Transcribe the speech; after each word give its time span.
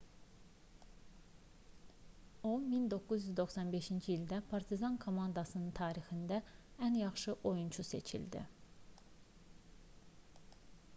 o 2.51 2.53
1995-ci 2.71 4.09
ildə 4.15 4.39
partizan 4.55 4.97
komandasının 5.05 5.69
tarixində 5.83 6.41
ən 6.89 6.99
yaxşı 7.05 7.37
oyunçu 7.55 7.89
seçildi 7.95 8.47